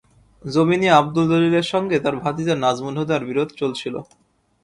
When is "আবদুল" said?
0.99-1.25